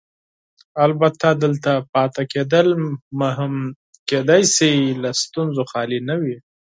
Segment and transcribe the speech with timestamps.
[0.85, 2.67] البته دلته پاتې کېدل
[3.17, 3.53] مې هم
[4.09, 6.37] کیدای شي له ستونزو خالي نه وي.